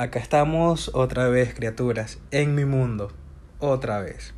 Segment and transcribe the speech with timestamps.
[0.00, 3.12] acá estamos otra vez, criaturas, en mi mundo,
[3.58, 4.32] otra vez.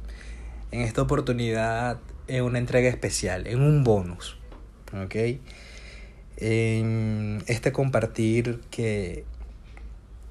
[0.72, 4.38] En esta oportunidad, en una entrega especial, en un bonus,
[4.92, 5.14] ¿ok?
[6.38, 9.24] En este compartir que,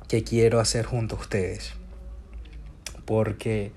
[0.09, 1.75] que quiero hacer junto a ustedes.
[3.05, 3.71] Porque,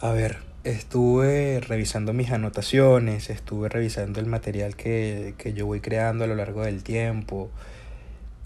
[0.00, 6.24] a ver, estuve revisando mis anotaciones, estuve revisando el material que, que yo voy creando
[6.24, 7.50] a lo largo del tiempo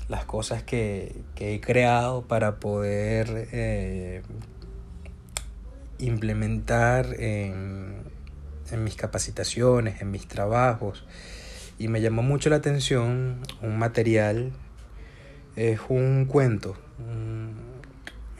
[0.09, 4.23] las cosas que, he creado para poder eh,
[5.99, 8.03] implementar en,
[8.71, 11.05] en mis capacitaciones, en mis trabajos.
[11.79, 14.53] Y me llamó mucho la atención un material,
[15.57, 16.77] es un cuento,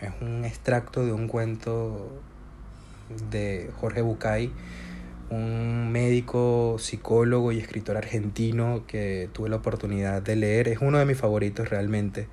[0.01, 2.21] es un extracto de un cuento
[3.31, 4.53] de Jorge Bucay
[5.31, 10.69] un médico, psicólogo y escritor argentino que tuve la oportunidad de leer.
[10.69, 12.29] Es uno de mis favoritos realmente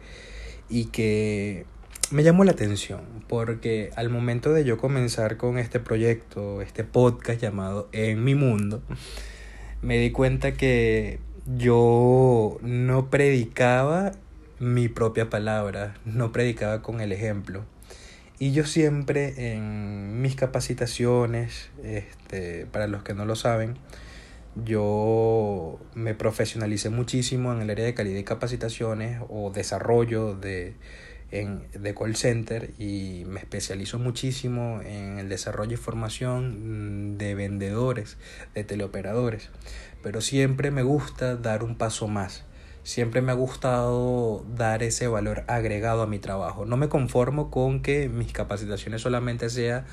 [0.70, 1.66] y que
[2.12, 7.42] me llamó la atención porque al momento de yo comenzar con este proyecto, este podcast
[7.42, 8.82] llamado En mi mundo,
[9.82, 11.20] me di cuenta que
[11.58, 14.12] yo no predicaba
[14.60, 17.66] mi propia palabra, no predicaba con el ejemplo
[18.38, 23.78] y yo siempre en mis capacitaciones, este, para los que no lo saben,
[24.64, 30.76] yo me profesionalicé muchísimo en el área de calidad y capacitaciones o desarrollo de,
[31.32, 38.18] en, de call center y me especializo muchísimo en el desarrollo y formación de vendedores,
[38.54, 39.50] de teleoperadores.
[40.04, 42.46] Pero siempre me gusta dar un paso más
[42.86, 46.66] siempre me ha gustado dar ese valor agregado a mi trabajo.
[46.66, 49.86] No me conformo con que mis capacitaciones solamente sea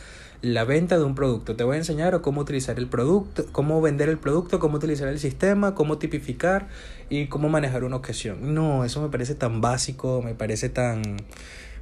[0.43, 1.57] la venta de un producto.
[1.57, 5.19] Te voy a enseñar cómo utilizar el producto, cómo vender el producto, cómo utilizar el
[5.19, 6.69] sistema, cómo tipificar
[7.09, 8.53] y cómo manejar una objeción.
[8.55, 11.17] No, eso me parece tan básico, me parece tan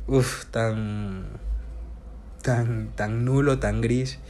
[0.06, 1.24] uf, tan
[2.42, 4.20] tan tan nulo, tan gris.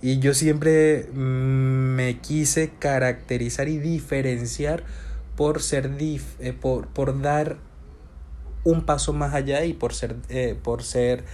[0.00, 4.82] Y yo siempre mm, me quise caracterizar y diferenciar
[5.36, 7.56] por ser dif, eh, por, por dar
[8.64, 11.24] un paso más allá y por ser, eh, por ser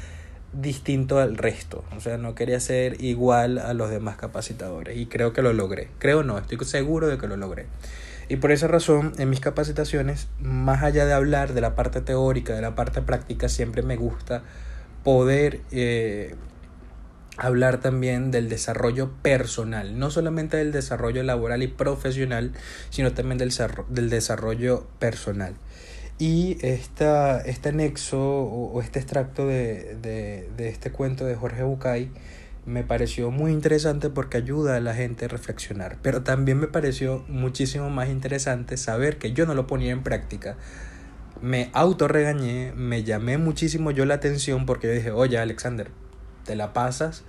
[0.52, 1.84] distinto al resto.
[1.96, 4.96] O sea, no quería ser igual a los demás capacitadores.
[4.96, 5.88] Y creo que lo logré.
[5.98, 7.66] Creo no, estoy seguro de que lo logré.
[8.28, 12.54] Y por esa razón, en mis capacitaciones, más allá de hablar de la parte teórica,
[12.54, 14.42] de la parte práctica, siempre me gusta
[15.02, 16.34] poder eh,
[17.38, 22.52] hablar también del desarrollo personal, no solamente del desarrollo laboral y profesional,
[22.90, 23.52] sino también del,
[23.88, 25.54] del desarrollo personal.
[26.18, 32.10] Y esta, este anexo o, este extracto de, de, este cuento de Jorge Bucay
[32.66, 37.24] me pareció muy interesante porque ayuda a la gente a reflexionar, pero también me pareció
[37.28, 40.56] muchísimo más interesante saber que yo no lo ponía en práctica.
[41.40, 45.88] Me autorregañé, me llamé muchísimo yo la atención porque dije, oye Alexander,
[46.48, 47.24] te la pasas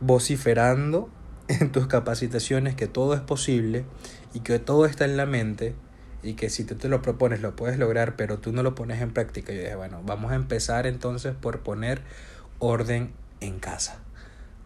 [0.00, 1.10] vociferando
[1.48, 3.84] en tus capacitaciones que todo es posible
[4.32, 5.74] y que todo está en la mente
[6.22, 9.02] y que si tú te lo propones lo puedes lograr, pero tú no lo pones
[9.02, 9.52] en práctica.
[9.52, 12.00] Yo dije, bueno, vamos a empezar entonces por poner
[12.58, 13.98] orden en casa.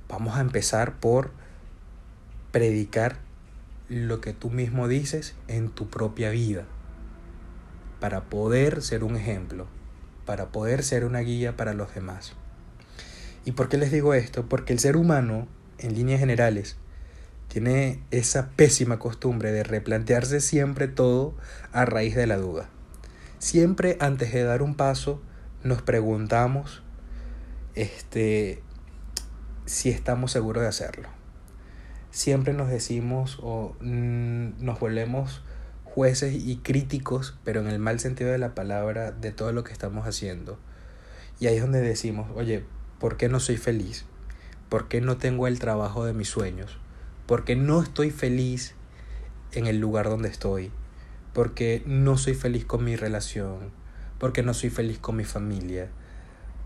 [0.09, 1.33] Vamos a empezar por
[2.53, 3.17] predicar
[3.89, 6.65] lo que tú mismo dices en tu propia vida
[7.99, 9.67] para poder ser un ejemplo,
[10.27, 12.37] para poder ser una guía para los demás.
[13.45, 14.49] ¿Y por qué les digo esto?
[14.49, 16.77] Porque el ser humano, en líneas generales,
[17.49, 21.35] tiene esa pésima costumbre de replantearse siempre todo
[21.73, 22.69] a raíz de la duda.
[23.39, 25.21] Siempre antes de dar un paso
[25.65, 26.83] nos preguntamos
[27.75, 28.63] este,
[29.65, 31.09] si estamos seguros de hacerlo.
[32.11, 35.43] Siempre nos decimos o mm, nos volvemos
[35.85, 39.73] jueces y críticos, pero en el mal sentido de la palabra, de todo lo que
[39.73, 40.59] estamos haciendo.
[41.41, 42.65] Y ahí es donde decimos, oye,
[43.01, 44.05] ¿Por qué no soy feliz?
[44.69, 46.77] ¿Por qué no tengo el trabajo de mis sueños?
[47.25, 48.75] ¿Por qué no estoy feliz
[49.53, 50.71] en el lugar donde estoy?
[51.33, 53.71] ¿Por qué no soy feliz con mi relación?
[54.19, 55.89] ¿Por qué no soy feliz con mi familia?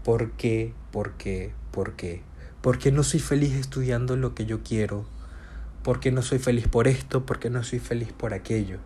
[0.02, 0.74] ¿Por qué?
[0.90, 1.52] ¿Por qué?
[1.70, 2.22] ¿Por qué?
[2.62, 5.06] ¿Por qué no soy feliz estudiando lo que yo quiero?
[5.84, 7.24] ¿Por qué no soy feliz por esto?
[7.24, 8.78] ¿Por qué no soy feliz por aquello?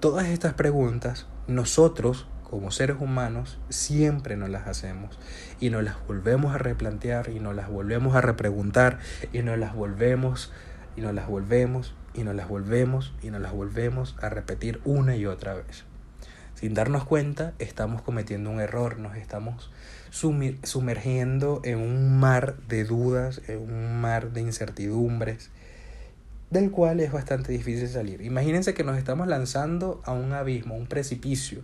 [0.00, 5.16] Todas estas preguntas nosotros como seres humanos siempre nos las hacemos
[5.60, 8.98] y nos las volvemos a replantear y nos las volvemos a repreguntar
[9.32, 10.52] y nos las volvemos
[10.96, 15.14] y nos las volvemos y nos las volvemos y nos las volvemos a repetir una
[15.14, 15.84] y otra vez.
[16.56, 19.70] Sin darnos cuenta, estamos cometiendo un error, nos estamos
[20.10, 25.50] sumergiendo en un mar de dudas, en un mar de incertidumbres,
[26.50, 28.20] del cual es bastante difícil salir.
[28.22, 31.62] Imagínense que nos estamos lanzando a un abismo, a un precipicio,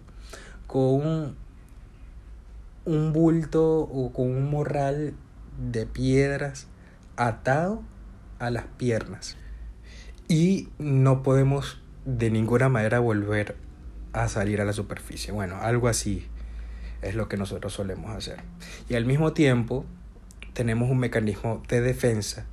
[0.67, 1.37] con
[2.85, 5.15] un bulto o con un morral
[5.71, 6.69] de piedras
[7.17, 7.83] atado
[8.39, 9.37] a las piernas.
[10.29, 13.57] Y no podemos de ninguna manera volver
[14.13, 15.33] a salir a la superficie.
[15.33, 16.27] Bueno, algo así
[17.03, 18.43] es lo que nosotros solemos hacer.
[18.89, 19.85] Y al mismo tiempo
[20.53, 22.47] tenemos un mecanismo de defensa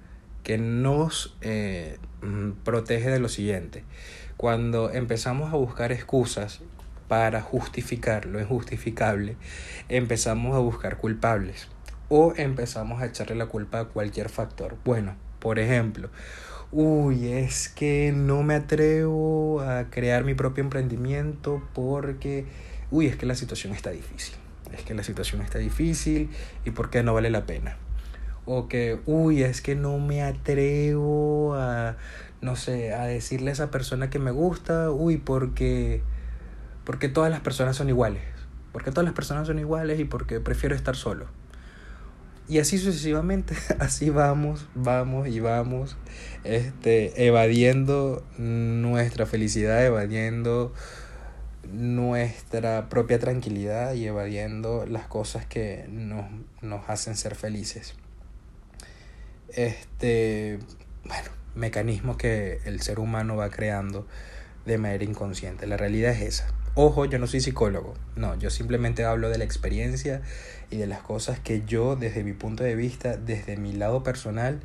[0.43, 3.83] que nos eh, mm, protege de lo siguiente.
[4.35, 6.61] Cuando empezamos a buscar excusas
[7.13, 9.35] para justificar lo injustificable,
[9.87, 11.67] empezamos a buscar culpables
[12.09, 14.77] o empezamos a echarle la culpa a cualquier factor.
[14.83, 16.09] Bueno, por ejemplo,
[16.71, 22.47] uy, es que no me atrevo a crear mi propio emprendimiento porque,
[22.89, 24.33] uy, es que la situación está difícil.
[24.75, 26.31] Es que la situación está difícil
[26.65, 27.77] y por qué no vale la pena.
[28.45, 31.95] O que, uy, es que no me atrevo a,
[32.41, 36.01] no sé, a decirle a esa persona que me gusta, uy, porque,
[36.83, 38.23] porque todas las personas son iguales.
[38.71, 41.27] Porque todas las personas son iguales y porque prefiero estar solo.
[42.47, 45.95] Y así sucesivamente, así vamos, vamos y vamos,
[46.43, 50.73] este, evadiendo nuestra felicidad, evadiendo
[51.71, 56.25] nuestra propia tranquilidad y evadiendo las cosas que nos,
[56.61, 57.95] nos hacen ser felices.
[59.47, 60.59] Este,
[61.05, 64.05] bueno, mecanismos que el ser humano va creando
[64.65, 65.67] de manera inconsciente.
[65.67, 66.47] La realidad es esa.
[66.75, 70.23] Ojo, yo no soy psicólogo, no, yo simplemente hablo de la experiencia
[70.71, 74.59] y de las cosas que yo desde mi punto de vista, desde mi lado personal,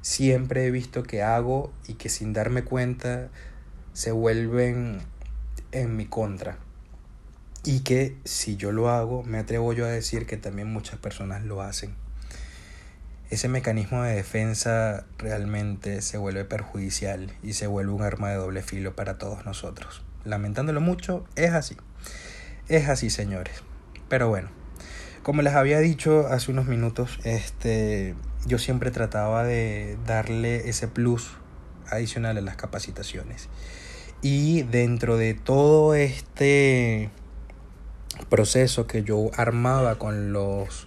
[0.00, 3.28] siempre he visto que hago y que sin darme cuenta
[3.92, 4.98] se vuelven
[5.70, 6.58] en mi contra.
[7.62, 11.44] Y que si yo lo hago, me atrevo yo a decir que también muchas personas
[11.44, 11.94] lo hacen.
[13.30, 18.62] Ese mecanismo de defensa realmente se vuelve perjudicial y se vuelve un arma de doble
[18.62, 21.76] filo para todos nosotros lamentándolo mucho, es así.
[22.68, 23.62] Es así, señores.
[24.08, 24.50] Pero bueno,
[25.22, 28.14] como les había dicho hace unos minutos, este,
[28.46, 31.30] yo siempre trataba de darle ese plus
[31.90, 33.48] adicional a las capacitaciones.
[34.20, 37.10] Y dentro de todo este
[38.28, 40.86] proceso que yo armaba con los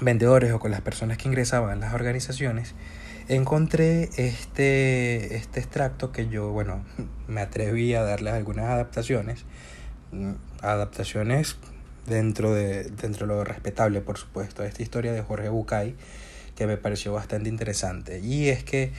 [0.00, 2.74] vendedores o con las personas que ingresaban a las organizaciones,
[3.28, 6.84] encontré este, este extracto que yo, bueno,
[7.28, 9.44] me atreví a darles algunas adaptaciones,
[10.12, 11.56] mm, adaptaciones
[12.06, 15.94] dentro de, dentro de lo respetable, por supuesto, esta historia de Jorge Bucay,
[16.56, 18.20] que me pareció bastante interesante.
[18.20, 18.92] Y es que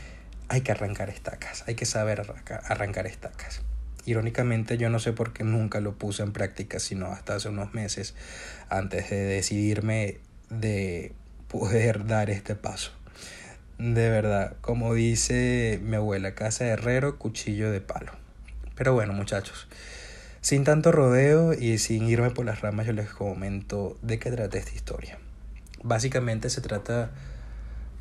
[0.47, 2.21] hay que arrancar estacas, hay que saber
[2.65, 3.61] arrancar estacas.
[4.05, 7.73] Irónicamente yo no sé por qué nunca lo puse en práctica, sino hasta hace unos
[7.73, 8.13] meses
[8.69, 10.19] antes de decidirme
[10.49, 11.13] de
[11.47, 12.91] poder dar este paso.
[13.77, 18.13] De verdad, como dice mi abuela, casa de herrero, cuchillo de palo.
[18.75, 19.67] Pero bueno, muchachos,
[20.39, 24.57] sin tanto rodeo y sin irme por las ramas, yo les comento de qué trata
[24.57, 25.19] esta historia.
[25.83, 27.11] Básicamente se trata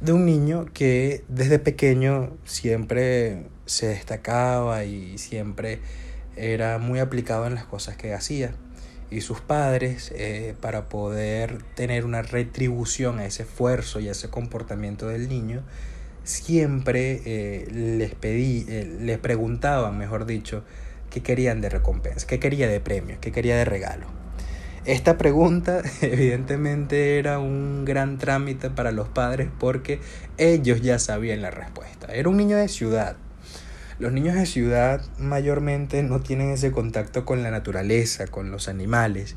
[0.00, 5.80] de un niño que desde pequeño siempre se destacaba y siempre
[6.36, 8.54] era muy aplicado en las cosas que hacía
[9.14, 14.28] y sus padres eh, para poder tener una retribución a ese esfuerzo y a ese
[14.28, 15.62] comportamiento del niño
[16.24, 20.64] siempre eh, les pedí eh, les preguntaban mejor dicho
[21.10, 24.06] qué querían de recompensa qué quería de premio qué quería de regalo.
[24.84, 30.00] Esta pregunta evidentemente era un gran trámite para los padres porque
[30.36, 32.08] ellos ya sabían la respuesta.
[32.12, 33.16] Era un niño de ciudad
[33.98, 39.36] los niños de ciudad mayormente no tienen ese contacto con la naturaleza, con los animales.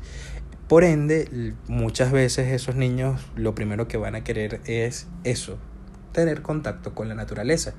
[0.66, 5.58] Por ende, muchas veces esos niños lo primero que van a querer es eso,
[6.12, 7.74] tener contacto con la naturaleza.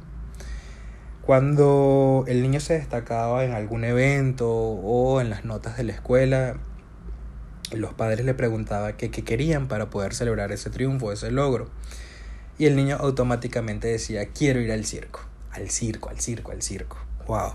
[1.22, 6.56] Cuando el niño se destacaba en algún evento o en las notas de la escuela,
[7.76, 11.70] los padres le preguntaban qué, querían para poder celebrar ese triunfo, ese logro.
[12.58, 16.98] Y el niño automáticamente decía, quiero ir al circo al circo, al circo, al circo.
[17.28, 17.54] ¡Wow!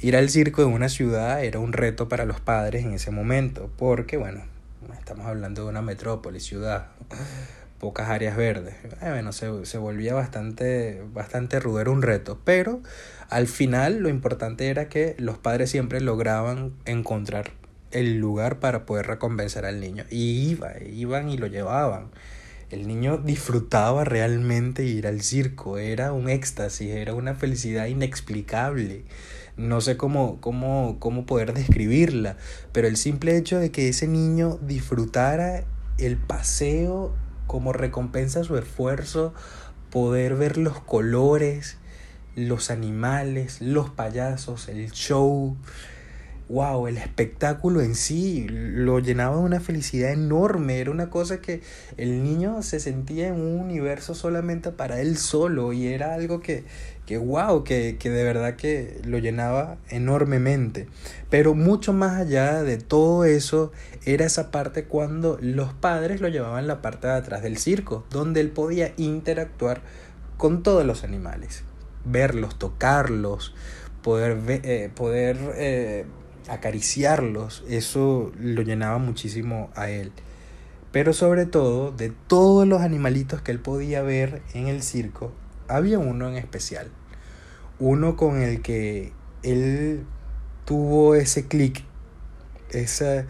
[0.00, 3.70] Ir al circo de una ciudad era un reto para los padres en ese momento,
[3.76, 4.42] porque, bueno,
[4.96, 6.88] estamos hablando de una metrópoli, ciudad,
[7.78, 8.74] pocas áreas verdes.
[8.84, 12.80] Eh, bueno, se, se volvía bastante, bastante rudo, un reto, pero
[13.28, 17.52] al final lo importante era que los padres siempre lograban encontrar
[17.90, 20.04] el lugar para poder recompensar al niño.
[20.10, 22.10] Y iba, iban y lo llevaban.
[22.70, 29.04] El niño disfrutaba realmente ir al circo, era un éxtasis, era una felicidad inexplicable.
[29.56, 32.36] No sé cómo, cómo, cómo poder describirla,
[32.72, 35.64] pero el simple hecho de que ese niño disfrutara
[35.96, 37.14] el paseo
[37.46, 39.32] como recompensa a su esfuerzo,
[39.90, 41.78] poder ver los colores,
[42.36, 45.56] los animales, los payasos, el show,
[46.48, 50.80] wow, el espectáculo en sí lo llenaba de una felicidad enorme.
[50.80, 51.60] Era una cosa que
[51.96, 56.64] el niño se sentía en un universo solamente para él solo y era algo que,
[57.04, 60.88] que wow, que, que de verdad que lo llenaba enormemente.
[61.28, 63.72] Pero mucho más allá de todo eso
[64.06, 68.40] era esa parte cuando los padres lo llevaban la parte de atrás del circo, donde
[68.40, 69.82] él podía interactuar
[70.38, 71.64] con todos los animales,
[72.04, 73.54] verlos, tocarlos,
[74.02, 76.06] poder, eh, poder eh,
[76.48, 80.12] acariciarlos, eso lo llenaba muchísimo a él.
[80.92, 85.32] Pero sobre todo, de todos los animalitos que él podía ver en el circo,
[85.68, 86.90] había uno en especial.
[87.78, 89.12] Uno con el que
[89.42, 90.04] él
[90.64, 91.84] tuvo ese clic,
[92.70, 93.26] esa,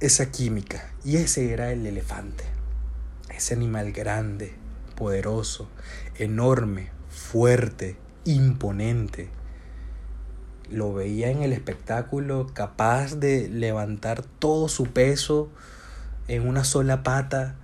[0.00, 0.90] esa química.
[1.04, 2.44] Y ese era el elefante.
[3.34, 4.52] Ese animal grande,
[4.94, 5.68] poderoso,
[6.18, 9.30] enorme, fuerte, imponente
[10.70, 15.50] lo veía en el espectáculo capaz de levantar todo su peso
[16.28, 17.56] en una sola pata,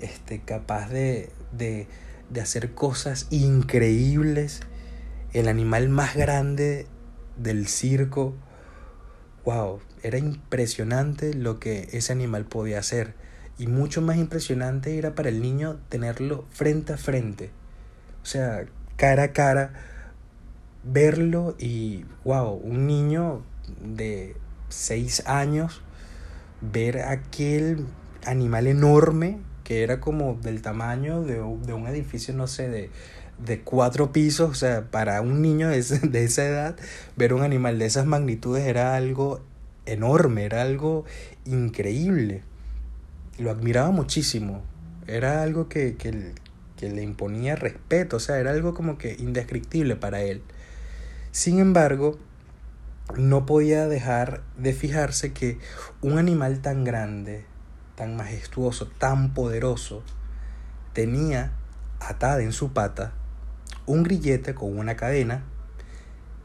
[0.00, 1.86] este, capaz de, de,
[2.30, 4.60] de hacer cosas increíbles,
[5.32, 6.86] el animal más grande
[7.36, 8.34] del circo.
[9.44, 13.14] Wow, era impresionante lo que ese animal podía hacer.
[13.58, 17.50] Y mucho más impresionante era para el niño tenerlo frente a frente.
[18.22, 18.64] O sea,
[18.96, 19.91] cara a cara
[20.84, 23.42] verlo y, wow, un niño
[23.82, 24.36] de
[24.68, 25.82] seis años,
[26.60, 27.86] ver aquel
[28.24, 32.90] animal enorme que era como del tamaño de, de un edificio, no sé, de,
[33.44, 36.76] de cuatro pisos, o sea, para un niño de, de esa edad,
[37.16, 39.40] ver un animal de esas magnitudes era algo
[39.86, 41.04] enorme, era algo
[41.44, 42.42] increíble.
[43.38, 44.62] Lo admiraba muchísimo.
[45.06, 46.32] Era algo que, que,
[46.76, 50.42] que le imponía respeto, o sea, era algo como que indescriptible para él.
[51.32, 52.18] Sin embargo,
[53.16, 55.58] no podía dejar de fijarse que
[56.02, 57.46] un animal tan grande,
[57.96, 60.02] tan majestuoso, tan poderoso,
[60.92, 61.52] tenía
[62.00, 63.14] atada en su pata
[63.86, 65.42] un grillete con una cadena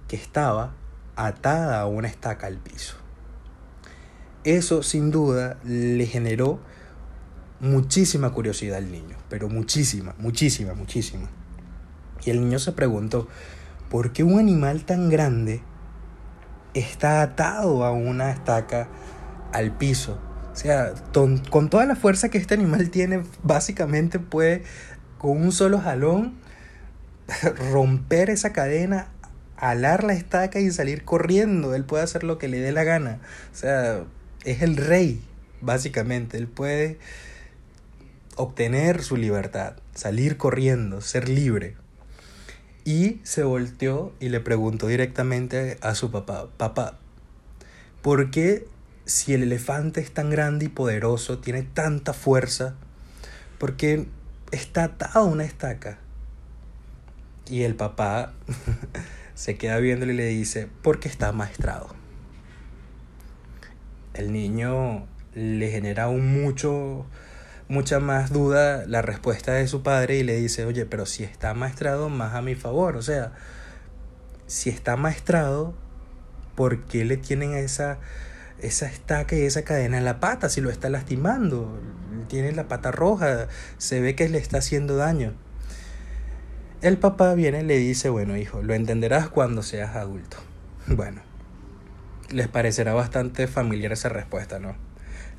[0.07, 0.73] que estaba
[1.17, 2.95] atada a una estaca al piso.
[4.45, 6.61] Eso sin duda le generó
[7.59, 11.29] muchísima curiosidad al niño, pero muchísima, muchísima, muchísima.
[12.23, 13.27] Y el niño se preguntó,
[13.89, 15.61] ¿por qué un animal tan grande
[16.73, 18.87] está atado a una estaca
[19.53, 20.19] al piso?
[20.51, 24.63] O sea, con toda la fuerza que este animal tiene, básicamente puede
[25.17, 26.33] con un solo jalón
[27.71, 29.09] romper esa cadena,
[29.55, 31.75] alar la estaca y salir corriendo.
[31.75, 33.19] Él puede hacer lo que le dé la gana.
[33.53, 34.03] O sea,
[34.45, 35.21] es el rey,
[35.61, 36.37] básicamente.
[36.37, 36.99] Él puede
[38.35, 41.75] obtener su libertad, salir corriendo, ser libre.
[42.87, 46.97] Y se volteó y le preguntó directamente a su papá, papá,
[48.01, 48.65] ¿por qué
[49.03, 52.75] si el elefante es tan grande y poderoso, tiene tanta fuerza,
[53.57, 54.07] por qué
[54.51, 55.99] está atado a una estaca?
[57.49, 58.31] Y el papá
[59.35, 61.89] se queda viéndole y le dice, porque está maestrado.
[64.13, 67.05] El niño le genera un mucho
[67.69, 71.53] mucha más duda la respuesta de su padre y le dice, oye, pero si está
[71.53, 72.95] maestrado, más a mi favor.
[72.95, 73.33] O sea,
[74.45, 75.73] si está maestrado,
[76.55, 77.99] ¿por qué le tienen esa,
[78.59, 81.79] esa estaca y esa cadena en la pata si lo está lastimando?
[82.29, 83.47] Tiene la pata roja,
[83.77, 85.33] se ve que le está haciendo daño.
[86.81, 90.37] El papá viene y le dice, bueno hijo, lo entenderás cuando seas adulto.
[90.89, 91.21] Bueno,
[92.29, 94.77] les parecerá bastante familiar esa respuesta, ¿no?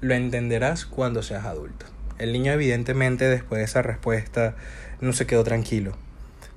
[0.03, 1.87] Lo entenderás cuando seas adulto.
[2.19, 4.57] El niño evidentemente después de esa respuesta
[5.01, 5.97] no se quedó tranquilo.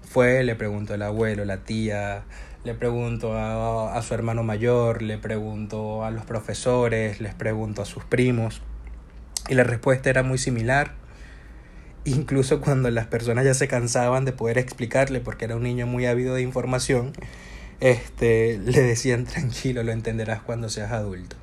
[0.01, 2.23] Fue, le preguntó al abuelo, la tía,
[2.63, 8.03] le preguntó a, su hermano mayor, le preguntó a los profesores, les preguntó a sus
[8.03, 8.61] primos.
[9.49, 10.93] Y la respuesta era muy similar.
[12.05, 16.07] Incluso cuando las personas ya se cansaban de poder explicarle, porque era un niño muy
[16.07, 17.13] ávido de información,
[17.79, 21.35] este, le decían tranquilo, lo entenderás cuando seas adulto.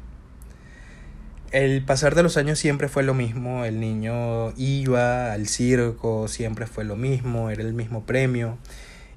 [1.50, 6.66] El pasar de los años siempre fue lo mismo, el niño iba al circo, siempre
[6.66, 8.58] fue lo mismo, era el mismo premio.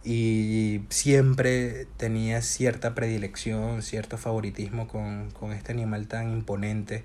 [0.05, 7.03] Y siempre tenía cierta predilección, cierto favoritismo con, con este animal tan imponente,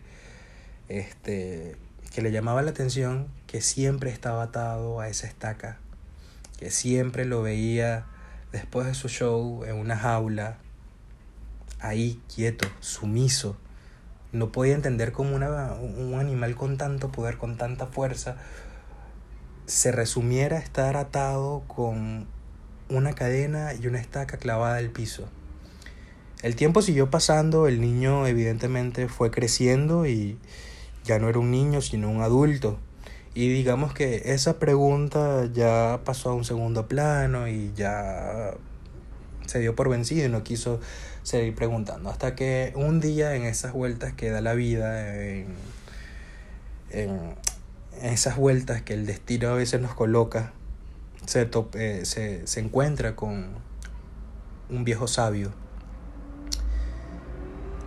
[0.89, 1.75] este,
[2.15, 5.79] que le llamaba la atención, que siempre estaba atado a esa estaca,
[6.57, 8.07] que siempre lo veía
[8.53, 10.59] después de su show en una jaula,
[11.81, 13.57] ahí quieto, sumiso,
[14.33, 18.37] no podía entender cómo una, un animal con tanto poder, con tanta fuerza,
[19.67, 22.27] se resumiera a estar atado con
[22.89, 25.29] una cadena y una estaca clavada al piso.
[26.43, 30.39] El tiempo siguió pasando, el niño evidentemente fue creciendo y
[31.03, 32.79] ya no era un niño, sino un adulto.
[33.35, 38.55] Y digamos que esa pregunta ya pasó a un segundo plano y ya
[39.49, 40.81] se dio por vencido y no quiso
[41.23, 42.11] seguir preguntando.
[42.11, 45.47] Hasta que un día en esas vueltas que da la vida, en,
[48.03, 50.53] esas vueltas que el destino a veces nos coloca,
[51.27, 53.47] se, eh, se, se encuentra con
[54.71, 55.53] un viejo sabio.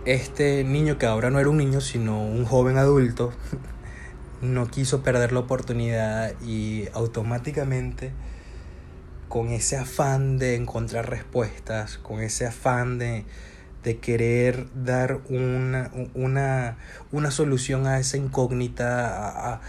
[0.04, 3.32] Este niño que ahora no era un niño, sino un joven adulto,
[4.40, 8.12] no quiso perder la oportunidad y automáticamente
[9.30, 13.24] con ese afán de encontrar respuestas, con ese afán de,
[14.02, 16.76] querer dar una, una,
[17.12, 19.60] una, solución a esa incógnita, a,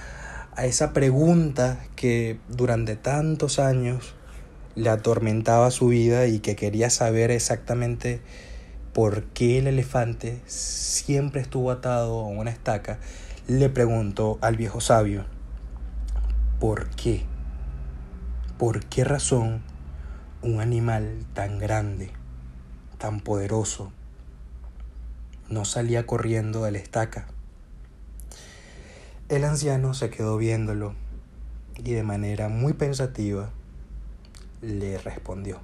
[0.56, 4.15] a esa pregunta que durante tantos años
[4.75, 8.20] le atormentaba su vida y que quería saber exactamente
[8.94, 13.00] por qué el elefante siempre estuvo atado a una estaca
[13.48, 15.25] le preguntó al viejo sabio,
[16.60, 17.25] ¿por qué?
[18.62, 19.63] ¿Por qué razón
[20.44, 22.12] un animal tan grande,
[23.00, 23.91] tan poderoso,
[25.50, 27.25] no salía corriendo de la estaca?
[29.30, 30.94] El anciano se quedó viéndolo
[31.75, 33.50] y de manera muy pensativa
[34.62, 35.60] le respondió,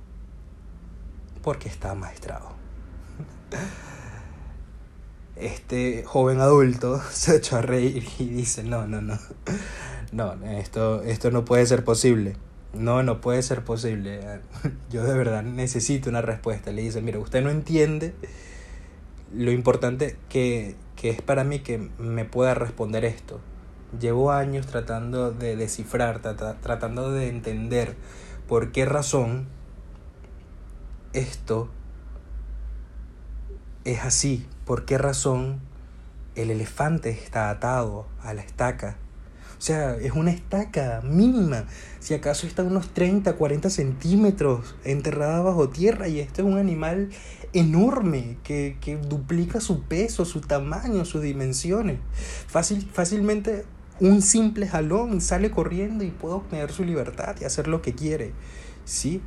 [1.43, 2.49] porque está maestrado
[5.35, 9.19] este joven adulto se echó a reír y dice, no, no, no,
[10.11, 12.37] no, esto, esto no puede ser posible.
[12.77, 14.19] No, no puede ser posible.
[14.89, 16.71] Yo de verdad necesito una respuesta.
[16.71, 18.13] Le dice, mira, usted no entiende
[19.33, 23.39] lo importante que, que es para mí que me pueda responder esto.
[23.99, 27.95] Llevo años tratando de descifrar, tratando de entender
[28.47, 29.47] por qué razón
[31.13, 31.69] esto
[33.85, 35.61] es así, ¿Por qué razón
[36.35, 38.97] el elefante está atado a la estaca?
[39.57, 41.65] O sea, es una estaca mínima.
[41.99, 47.09] Si acaso está unos 30, 40 centímetros enterrada bajo tierra y este es un animal
[47.53, 51.97] enorme que, duplica su peso, su tamaño, sus dimensiones.
[52.47, 53.65] Fácil, fácilmente
[53.99, 58.33] un simple jalón sale corriendo y puede obtener su libertad y hacer lo que quiere.
[58.85, 59.21] Sí,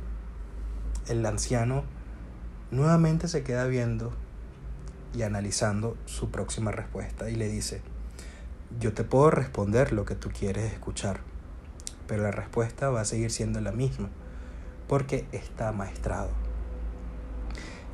[1.09, 1.83] el anciano
[2.71, 4.13] nuevamente se queda viendo
[5.13, 7.81] y analizando su próxima respuesta y le dice,
[8.79, 11.21] yo te puedo responder lo que tú quieres escuchar,
[12.07, 14.09] pero la respuesta va a seguir siendo la misma,
[14.87, 16.29] porque está maestrado.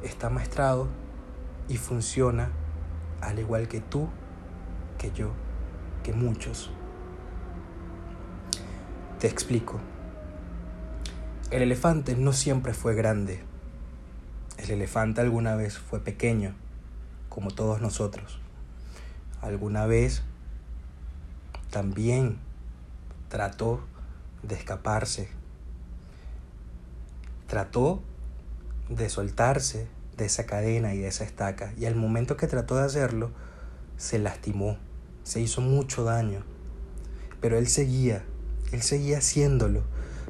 [0.04, 0.88] Está maestrado
[1.68, 2.50] y funciona
[3.22, 4.08] al igual que tú,
[4.98, 5.32] que yo,
[6.04, 6.72] que muchos.
[9.20, 9.80] Te explico.
[11.50, 13.42] El elefante no siempre fue grande.
[14.58, 16.54] El elefante alguna vez fue pequeño
[17.30, 18.40] como todos nosotros.
[19.42, 20.24] Alguna vez
[21.70, 22.40] también
[23.30, 23.82] trató
[24.44, 25.30] de escaparse,
[27.48, 28.02] trató
[28.90, 31.74] de soltarse de esa cadena y de esa estaca.
[31.78, 33.32] Y al momento que trató de hacerlo,
[33.98, 34.78] se lastimó,
[35.24, 36.44] se hizo mucho daño.
[37.42, 38.24] Pero él seguía,
[38.72, 39.84] él seguía haciéndolo,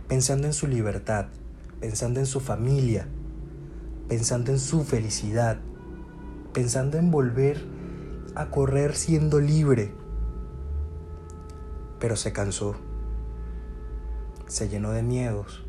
[0.08, 1.28] pensando en su libertad,
[1.80, 3.08] pensando en su familia,
[4.10, 5.58] pensando en su felicidad,
[6.54, 7.64] pensando en volver
[8.36, 9.92] a correr siendo libre.
[12.00, 12.76] Pero se cansó,
[14.48, 15.66] se llenó de miedos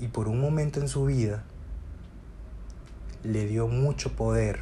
[0.00, 1.44] y por un momento en su vida
[3.24, 4.60] le dio mucho poder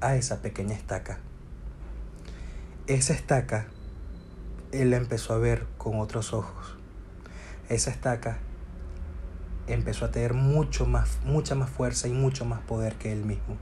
[0.00, 1.18] a esa pequeña estaca.
[2.86, 3.68] Esa estaca
[4.72, 6.76] él la empezó a ver con otros ojos.
[7.68, 8.38] Esa estaca
[9.66, 13.56] empezó a tener mucho más, mucha más fuerza y mucho más poder que él mismo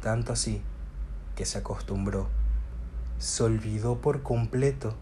[0.00, 0.62] tanto así
[1.36, 2.28] que se acostumbró,
[3.18, 4.96] se olvidó por completo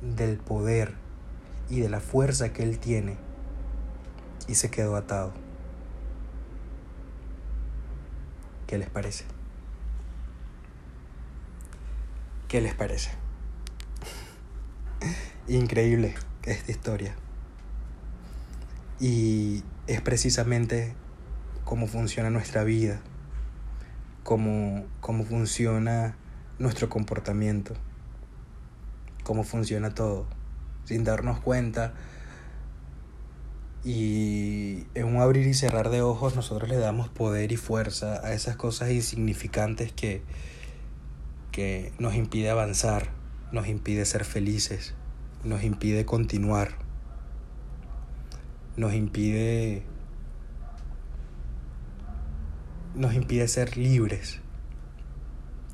[0.00, 0.94] del poder
[1.68, 3.16] y de la fuerza que él tiene
[4.48, 5.32] y se quedó atado.
[8.66, 9.24] ¿Qué les parece?
[12.48, 13.10] ¿Qué les parece?
[15.48, 16.14] Increíble
[16.44, 17.14] esta historia.
[18.98, 20.94] Y es precisamente
[21.64, 23.00] cómo funciona nuestra vida
[24.22, 26.14] cómo, cómo funciona
[26.60, 27.74] nuestro comportamiento,
[29.24, 30.26] cómo funciona todo,
[30.84, 31.94] sin darnos cuenta.
[33.82, 38.34] Y en un abrir y cerrar de ojos nosotros le damos poder y fuerza a
[38.34, 40.22] esas cosas insignificantes que,
[41.50, 43.08] que nos impide avanzar,
[43.52, 44.94] nos impide ser felices,
[45.44, 46.76] nos impide continuar,
[48.76, 49.82] nos impide
[52.94, 54.40] nos impide ser libres.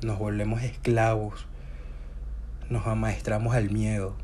[0.03, 1.47] Nos volvemos esclavos.
[2.69, 4.15] Nos amaestramos al miedo.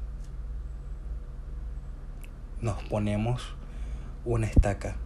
[2.61, 3.55] Nos ponemos
[4.23, 4.97] una estaca.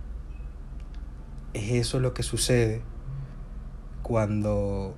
[1.53, 2.81] Es eso lo que sucede
[4.03, 4.93] cuando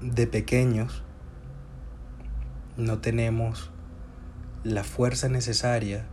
[0.00, 1.02] de pequeños
[2.76, 3.72] no tenemos
[4.62, 6.06] la fuerza necesaria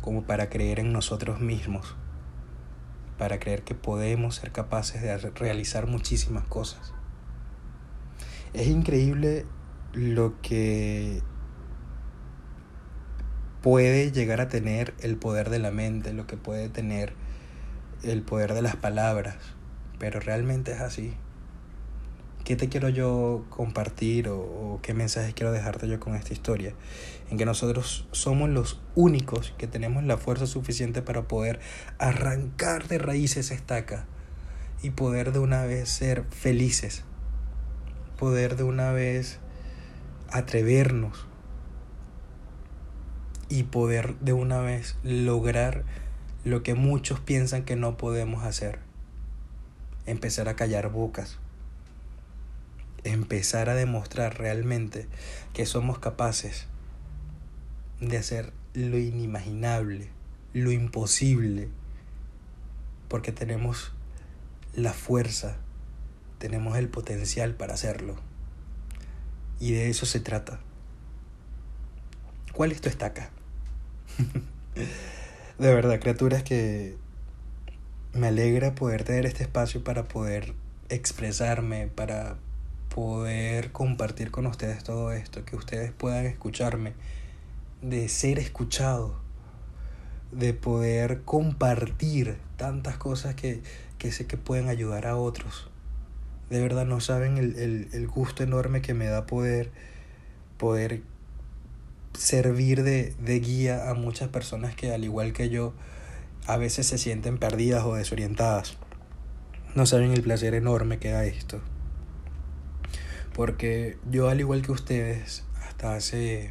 [0.00, 1.94] como para creer en nosotros mismos,
[3.16, 6.92] para creer que podemos ser capaces de realizar muchísimas cosas.
[8.54, 9.46] Es increíble
[9.94, 11.22] lo que
[13.62, 17.14] puede llegar a tener el poder de la mente, lo que puede tener
[18.02, 19.36] el poder de las palabras,
[19.98, 21.14] pero realmente es así.
[22.44, 26.74] ¿Qué te quiero yo compartir o, qué mensajes quiero dejarte yo con esta historia?
[27.30, 31.60] En que nosotros somos los únicos que tenemos la fuerza suficiente para poder
[31.98, 34.06] arrancar de raíz esa estaca
[34.82, 37.04] y poder de una vez ser felices,
[38.22, 39.40] poder de una vez
[40.30, 41.26] atrevernos
[43.48, 45.82] y poder de una vez lograr
[46.44, 48.78] lo que muchos piensan que no podemos hacer.
[50.06, 51.40] Empezar a callar bocas
[53.02, 55.08] empezar a demostrar realmente
[55.52, 56.68] que somos capaces
[58.00, 60.10] de hacer lo inimaginable,
[60.52, 61.70] lo imposible,
[63.08, 63.92] porque tenemos
[64.76, 65.56] la fuerza,
[66.42, 68.16] tenemos el potencial para hacerlo.
[69.60, 70.58] Y de eso se trata.
[72.52, 73.30] ¿Cuál es tu estaca?
[75.58, 76.96] de verdad, criaturas que
[78.12, 80.52] me alegra poder tener este espacio para poder
[80.88, 82.38] expresarme, para
[82.92, 86.94] poder compartir con ustedes todo esto, que ustedes puedan escucharme,
[87.82, 89.14] de ser escuchado,
[90.32, 93.62] de poder compartir tantas cosas que,
[94.10, 95.70] sé que pueden ayudar a otros.
[96.52, 99.70] De verdad no saben el, gusto enorme que me da poder,
[100.58, 101.00] poder
[102.12, 105.72] servir de, de guía a muchas personas que al igual que yo
[106.46, 108.76] a veces se sienten perdidas o desorientadas.
[109.74, 111.62] No saben el placer enorme que da esto.
[113.32, 116.50] Porque yo, al igual que ustedes, hasta hace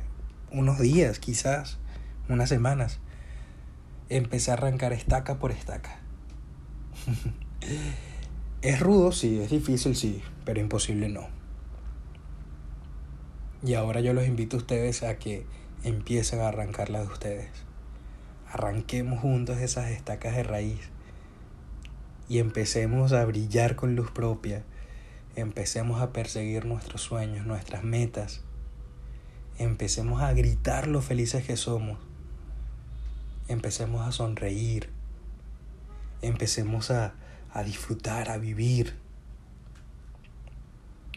[0.52, 1.78] unos días, quizás,
[2.28, 2.98] unas semanas,
[4.10, 6.00] empecé a arrancar estaca por estaca.
[8.62, 11.28] es rudo, sí, es difícil, sí, pero imposible no.
[13.64, 15.46] Y ahora yo los invito a ustedes a que
[15.84, 17.50] empiecen a arrancarla de ustedes.
[18.52, 20.90] Arranquemos juntos esas estacas de raíz
[22.28, 24.64] y empecemos a brillar con luz propia
[25.36, 28.42] empecemos a perseguir nuestros sueños, nuestras metas.
[29.58, 32.00] Empecemos a gritar lo felices que somos.
[33.48, 34.90] Empecemos a sonreír.
[36.22, 37.14] Empecemos a,
[37.54, 38.96] a disfrutar, a vivir.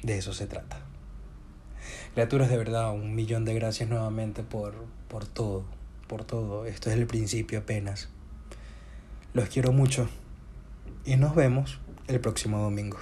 [0.02, 0.80] De eso se trata.
[2.14, 4.74] Criaturas, de verdad, un millón de gracias nuevamente por,
[5.08, 5.64] por todo,
[6.06, 6.66] por todo.
[6.66, 8.08] Esto es el principio apenas.
[9.32, 10.08] Los quiero mucho
[11.04, 12.98] y nos vemos el próximo domingo.